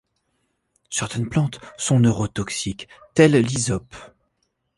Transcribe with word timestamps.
Certaines 0.89 1.29
plantes 1.29 1.59
sont 1.77 1.99
neurotoxiques, 1.99 2.87
telles 3.13 3.33
l'hysope. 3.39 3.95